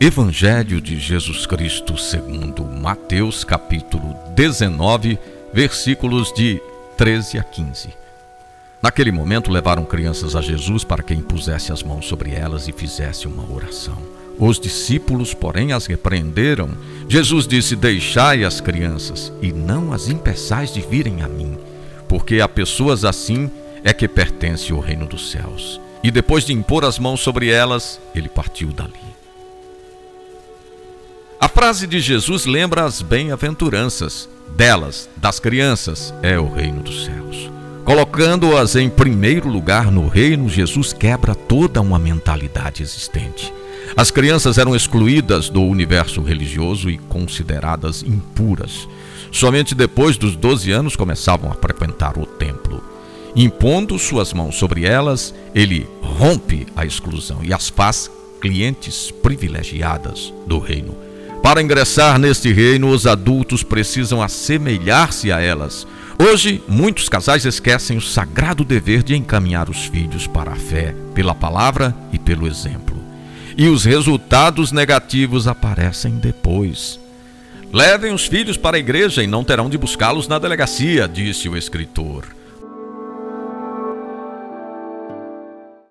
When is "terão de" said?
79.44-79.76